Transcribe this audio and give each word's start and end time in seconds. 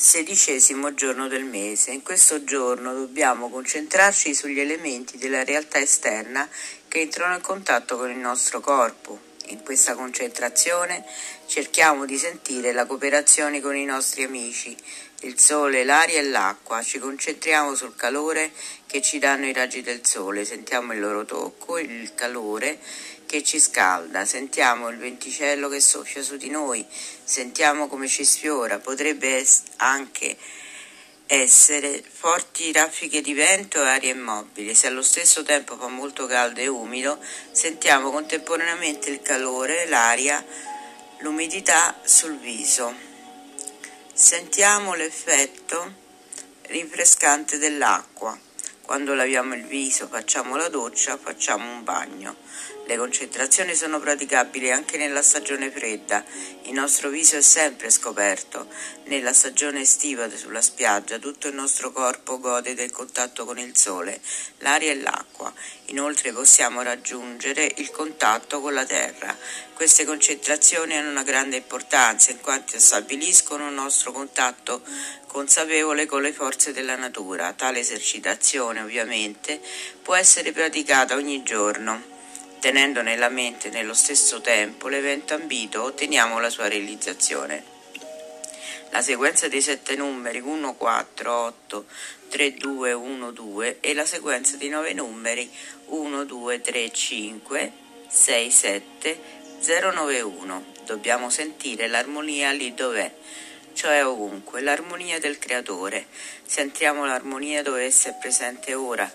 sedicesimo 0.00 0.94
giorno 0.94 1.26
del 1.26 1.42
mese. 1.42 1.90
In 1.90 2.04
questo 2.04 2.44
giorno 2.44 2.94
dobbiamo 2.94 3.50
concentrarci 3.50 4.32
sugli 4.32 4.60
elementi 4.60 5.18
della 5.18 5.42
realtà 5.42 5.80
esterna 5.80 6.48
che 6.86 7.00
entrano 7.00 7.34
in 7.34 7.40
contatto 7.40 7.96
con 7.96 8.08
il 8.08 8.16
nostro 8.16 8.60
corpo. 8.60 9.27
In 9.50 9.62
questa 9.62 9.94
concentrazione 9.94 11.02
cerchiamo 11.46 12.04
di 12.04 12.18
sentire 12.18 12.72
la 12.72 12.84
cooperazione 12.84 13.62
con 13.62 13.74
i 13.74 13.86
nostri 13.86 14.24
amici, 14.24 14.76
il 15.20 15.38
sole, 15.38 15.84
l'aria 15.84 16.18
e 16.18 16.22
l'acqua. 16.24 16.82
Ci 16.82 16.98
concentriamo 16.98 17.74
sul 17.74 17.96
calore 17.96 18.52
che 18.86 19.00
ci 19.00 19.18
danno 19.18 19.46
i 19.46 19.54
raggi 19.54 19.80
del 19.80 20.04
sole, 20.04 20.44
sentiamo 20.44 20.92
il 20.92 21.00
loro 21.00 21.24
tocco, 21.24 21.78
il 21.78 22.12
calore 22.14 22.78
che 23.24 23.42
ci 23.42 23.58
scalda, 23.58 24.26
sentiamo 24.26 24.88
il 24.88 24.98
venticello 24.98 25.68
che 25.68 25.80
soffia 25.80 26.22
su 26.22 26.36
di 26.36 26.50
noi, 26.50 26.84
sentiamo 27.24 27.88
come 27.88 28.06
ci 28.06 28.26
sfiora, 28.26 28.78
potrebbe 28.78 29.46
anche 29.76 30.36
essere 31.30 32.02
forti 32.10 32.72
raffiche 32.72 33.20
di 33.20 33.34
vento 33.34 33.82
e 33.82 33.86
aria 33.86 34.12
immobile. 34.12 34.74
Se 34.74 34.86
allo 34.86 35.02
stesso 35.02 35.42
tempo 35.42 35.76
fa 35.76 35.88
molto 35.88 36.26
caldo 36.26 36.60
e 36.60 36.68
umido, 36.68 37.18
sentiamo 37.52 38.10
contemporaneamente 38.10 39.10
il 39.10 39.20
calore, 39.20 39.86
l'aria, 39.86 40.42
l'umidità 41.18 42.00
sul 42.02 42.38
viso. 42.38 42.94
Sentiamo 44.12 44.94
l'effetto 44.94 45.92
rinfrescante 46.62 47.58
dell'acqua. 47.58 48.47
Quando 48.88 49.12
laviamo 49.12 49.54
il 49.54 49.66
viso, 49.66 50.08
facciamo 50.08 50.56
la 50.56 50.70
doccia, 50.70 51.18
facciamo 51.18 51.70
un 51.70 51.84
bagno. 51.84 52.36
Le 52.86 52.96
concentrazioni 52.96 53.74
sono 53.74 54.00
praticabili 54.00 54.70
anche 54.70 54.96
nella 54.96 55.20
stagione 55.20 55.70
fredda. 55.70 56.24
Il 56.62 56.72
nostro 56.72 57.10
viso 57.10 57.36
è 57.36 57.42
sempre 57.42 57.90
scoperto. 57.90 58.66
Nella 59.04 59.34
stagione 59.34 59.80
estiva 59.80 60.26
sulla 60.34 60.62
spiaggia 60.62 61.18
tutto 61.18 61.48
il 61.48 61.54
nostro 61.54 61.92
corpo 61.92 62.40
gode 62.40 62.72
del 62.72 62.90
contatto 62.90 63.44
con 63.44 63.58
il 63.58 63.76
sole, 63.76 64.22
l'aria 64.60 64.92
e 64.92 65.00
l'acqua. 65.02 65.37
Inoltre 65.86 66.32
possiamo 66.32 66.82
raggiungere 66.82 67.72
il 67.76 67.90
contatto 67.90 68.60
con 68.60 68.74
la 68.74 68.84
terra. 68.84 69.36
Queste 69.74 70.04
concentrazioni 70.04 70.96
hanno 70.96 71.10
una 71.10 71.22
grande 71.22 71.56
importanza 71.56 72.30
in 72.30 72.40
quanto 72.40 72.78
stabiliscono 72.78 73.68
il 73.68 73.74
nostro 73.74 74.12
contatto 74.12 74.82
consapevole 75.26 76.06
con 76.06 76.22
le 76.22 76.32
forze 76.32 76.72
della 76.72 76.96
natura. 76.96 77.52
Tale 77.52 77.78
esercitazione 77.78 78.80
ovviamente 78.80 79.60
può 80.02 80.14
essere 80.14 80.52
praticata 80.52 81.14
ogni 81.14 81.42
giorno. 81.42 82.16
Tenendo 82.60 83.02
nella 83.02 83.28
mente 83.28 83.70
nello 83.70 83.94
stesso 83.94 84.40
tempo 84.40 84.88
l'evento 84.88 85.34
ambito 85.34 85.82
otteniamo 85.82 86.40
la 86.40 86.50
sua 86.50 86.66
realizzazione. 86.66 87.77
La 88.90 89.02
sequenza 89.02 89.48
dei 89.48 89.60
sette 89.60 89.96
numeri 89.96 90.40
1, 90.40 90.74
4, 90.74 91.32
8, 91.32 91.86
3, 92.28 92.54
2, 92.54 92.92
1, 92.92 93.30
2 93.30 93.78
e 93.80 93.94
la 93.94 94.06
sequenza 94.06 94.56
di 94.56 94.68
nove 94.68 94.92
numeri 94.92 95.50
1, 95.86 96.24
2, 96.24 96.60
3, 96.60 96.90
5, 96.90 97.72
6, 98.08 98.50
7, 98.50 99.20
0, 99.60 99.92
9, 99.92 100.20
1. 100.20 100.64
Dobbiamo 100.84 101.30
sentire 101.30 101.86
l'armonia 101.86 102.50
lì 102.50 102.74
dov'è 102.74 103.14
cioè 103.78 104.04
ovunque, 104.04 104.60
l'armonia 104.60 105.20
del 105.20 105.38
creatore. 105.38 106.06
Sentiamo 106.44 107.06
l'armonia 107.06 107.62
dove 107.62 107.84
essa 107.84 108.08
è 108.08 108.14
presente 108.18 108.74
ora, 108.74 109.08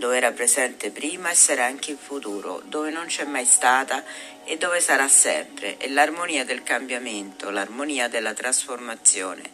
dove 0.00 0.16
era 0.16 0.32
presente 0.32 0.90
prima 0.90 1.28
e 1.28 1.34
sarà 1.34 1.66
anche 1.66 1.90
in 1.90 1.98
futuro, 1.98 2.62
dove 2.64 2.90
non 2.90 3.04
c'è 3.04 3.24
mai 3.24 3.44
stata 3.44 4.02
e 4.44 4.56
dove 4.56 4.80
sarà 4.80 5.06
sempre, 5.08 5.76
è 5.76 5.88
l'armonia 5.88 6.42
del 6.42 6.62
cambiamento, 6.62 7.50
l'armonia 7.50 8.08
della 8.08 8.32
trasformazione. 8.32 9.52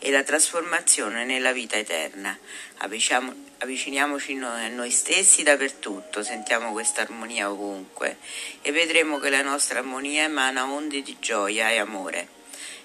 E 0.00 0.10
la 0.10 0.24
trasformazione 0.24 1.24
nella 1.24 1.52
vita 1.52 1.76
eterna. 1.76 2.36
Avviciniamo, 2.78 3.32
avviciniamoci 3.58 4.36
a 4.42 4.68
noi 4.68 4.90
stessi 4.90 5.44
dappertutto, 5.44 6.22
sentiamo 6.22 6.72
questa 6.72 7.02
armonia 7.02 7.50
ovunque 7.50 8.18
e 8.60 8.72
vedremo 8.72 9.18
che 9.18 9.30
la 9.30 9.42
nostra 9.42 9.78
armonia 9.78 10.24
emana 10.24 10.66
onde 10.66 11.00
di 11.02 11.16
gioia 11.20 11.70
e 11.70 11.78
amore 11.78 12.33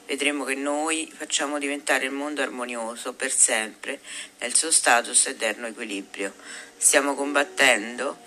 vedremo 0.09 0.43
che 0.43 0.55
noi 0.55 1.07
facciamo 1.15 1.59
diventare 1.59 2.05
il 2.05 2.11
mondo 2.11 2.41
armonioso 2.41 3.13
per 3.13 3.31
sempre 3.31 4.01
nel 4.39 4.55
suo 4.55 4.71
status 4.71 5.27
eterno 5.27 5.67
equilibrio. 5.67 6.33
Stiamo 6.75 7.13
combattendo 7.13 8.17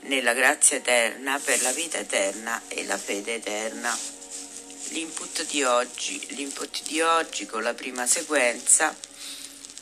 nella 0.00 0.34
grazia 0.34 0.76
eterna 0.76 1.40
per 1.42 1.62
la 1.62 1.72
vita 1.72 1.96
eterna 1.96 2.60
e 2.68 2.84
la 2.84 2.98
fede 2.98 3.36
eterna. 3.36 3.98
L'input 4.90 5.46
di 5.46 5.62
oggi, 5.62 6.22
l'input 6.34 6.82
di 6.82 7.00
oggi 7.00 7.46
con 7.46 7.62
la 7.62 7.72
prima 7.72 8.06
sequenza, 8.06 8.94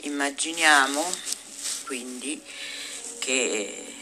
immaginiamo 0.02 1.04
quindi 1.86 2.40
che 3.18 3.94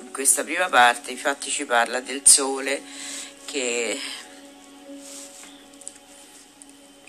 in 0.00 0.12
questa 0.12 0.44
prima 0.44 0.68
parte 0.68 1.10
infatti 1.10 1.48
ci 1.48 1.64
parla 1.64 2.00
del 2.00 2.26
sole 2.26 2.82
che 3.46 3.98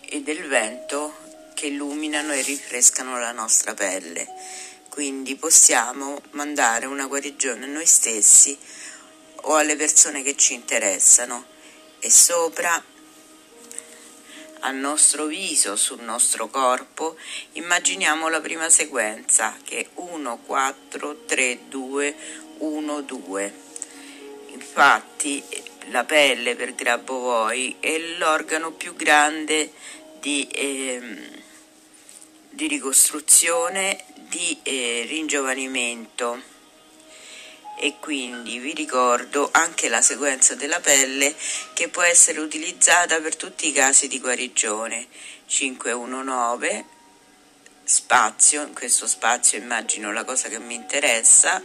e 0.09 0.21
del 0.21 0.47
vento 0.47 1.15
che 1.53 1.67
illuminano 1.67 2.33
e 2.33 2.41
rinfrescano 2.41 3.19
la 3.19 3.31
nostra 3.31 3.73
pelle. 3.73 4.27
Quindi 4.89 5.35
possiamo 5.35 6.21
mandare 6.31 6.85
una 6.85 7.05
guarigione 7.05 7.65
a 7.65 7.67
noi 7.67 7.85
stessi 7.85 8.57
o 9.43 9.55
alle 9.55 9.75
persone 9.75 10.23
che 10.23 10.35
ci 10.35 10.53
interessano 10.53 11.45
e 11.99 12.09
sopra 12.09 12.83
al 14.61 14.75
nostro 14.75 15.25
viso, 15.25 15.75
sul 15.75 16.01
nostro 16.01 16.49
corpo, 16.49 17.15
immaginiamo 17.53 18.27
la 18.27 18.41
prima 18.41 18.69
sequenza 18.69 19.55
che 19.63 19.79
è 19.79 19.87
1, 19.93 20.39
4, 20.45 21.23
3, 21.25 21.59
2, 21.69 22.15
1, 22.57 23.01
2. 23.01 23.53
Infatti 24.47 25.41
la 25.87 26.03
pelle 26.03 26.55
per 26.55 26.75
Grabovoi 26.75 27.77
è 27.79 27.97
l'organo 28.17 28.71
più 28.71 28.95
grande 28.95 29.71
di, 30.19 30.47
eh, 30.47 31.41
di 32.49 32.67
ricostruzione, 32.67 34.03
di 34.15 34.59
eh, 34.63 35.05
ringiovanimento. 35.07 36.57
E 37.81 37.95
quindi 37.99 38.59
vi 38.59 38.73
ricordo 38.73 39.49
anche 39.53 39.87
la 39.87 40.01
sequenza 40.01 40.53
della 40.53 40.81
pelle 40.81 41.33
che 41.73 41.87
può 41.87 42.01
essere 42.01 42.39
utilizzata 42.39 43.21
per 43.21 43.37
tutti 43.37 43.69
i 43.69 43.71
casi 43.71 44.09
di 44.09 44.19
guarigione. 44.19 45.07
519 45.45 46.85
spazio 47.89 48.61
in 48.63 48.73
questo 48.73 49.07
spazio 49.07 49.57
immagino 49.57 50.11
la 50.11 50.23
cosa 50.23 50.47
che 50.47 50.59
mi 50.59 50.75
interessa 50.75 51.59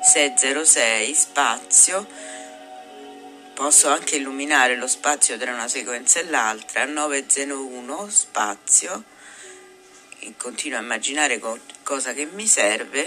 606 0.00 1.14
spazio 1.14 2.06
Posso 3.58 3.88
anche 3.88 4.14
illuminare 4.14 4.76
lo 4.76 4.86
spazio 4.86 5.36
tra 5.36 5.52
una 5.52 5.66
sequenza 5.66 6.20
e 6.20 6.26
l'altra, 6.26 6.84
901 6.84 8.08
spazio, 8.08 9.02
continuo 10.36 10.78
a 10.78 10.82
immaginare 10.82 11.40
cosa 11.82 12.12
che 12.12 12.26
mi 12.26 12.46
serve, 12.46 13.02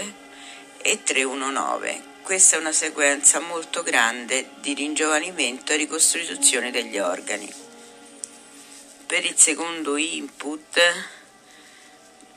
e 0.82 1.02
319. 1.02 2.02
Questa 2.20 2.56
è 2.56 2.58
una 2.58 2.72
sequenza 2.72 3.40
molto 3.40 3.82
grande 3.82 4.50
di 4.60 4.74
ringiovanimento 4.74 5.72
e 5.72 5.76
ricostituzione 5.76 6.70
degli 6.70 6.98
organi. 6.98 7.50
Per 9.06 9.24
il 9.24 9.38
secondo 9.38 9.96
input, 9.96 10.78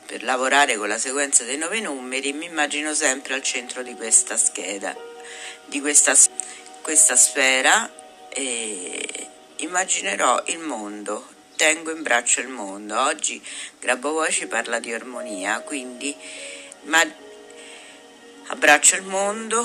per 0.06 0.22
lavorare 0.22 0.78
con 0.78 0.88
la 0.88 0.98
sequenza 0.98 1.44
dei 1.44 1.58
nove 1.58 1.80
numeri, 1.80 2.32
mi 2.32 2.46
immagino 2.46 2.94
sempre 2.94 3.34
al 3.34 3.42
centro 3.42 3.82
di 3.82 3.92
questa 3.94 4.38
scheda, 4.38 4.96
di 5.66 5.82
questa, 5.82 6.16
questa 6.80 7.14
sfera 7.14 8.04
e 8.38 9.28
immaginerò 9.56 10.42
il 10.48 10.58
mondo, 10.58 11.26
tengo 11.56 11.90
in 11.90 12.02
braccio 12.02 12.40
il 12.40 12.48
mondo. 12.48 13.00
Oggi 13.00 13.42
Grabovoi 13.80 14.30
ci 14.30 14.46
parla 14.46 14.78
di 14.78 14.92
armonia, 14.92 15.60
quindi 15.60 16.14
ma, 16.82 17.02
abbraccio 18.48 18.96
il 18.96 19.04
mondo 19.04 19.64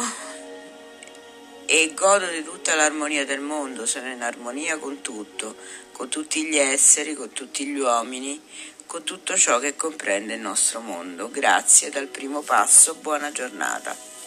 e 1.66 1.92
godo 1.94 2.28
di 2.28 2.44
tutta 2.44 2.74
l'armonia 2.76 3.26
del 3.26 3.42
mondo, 3.42 3.86
sono 3.86 4.10
in 4.10 4.22
armonia 4.22 4.78
con 4.78 5.02
tutto, 5.02 5.58
con 5.92 6.08
tutti 6.08 6.46
gli 6.46 6.58
esseri, 6.58 7.14
con 7.14 7.34
tutti 7.34 7.66
gli 7.66 7.78
uomini, 7.78 8.42
con 8.86 9.04
tutto 9.04 9.36
ciò 9.36 9.60
che 9.60 9.76
comprende 9.76 10.36
il 10.36 10.42
nostro 10.42 10.80
mondo. 10.80 11.30
Grazie 11.30 11.90
dal 11.90 12.08
primo 12.08 12.42
passo, 12.42 12.96
buona 12.96 13.34
giornata. 13.34 14.21